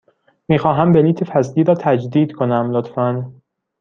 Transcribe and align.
می 0.47 0.57
خواهم 0.59 0.91
بلیط 0.91 1.23
فصلی 1.23 1.63
را 1.63 1.75
تجدید 1.75 2.33
کنم، 2.33 2.69
لطفاً. 2.71 3.31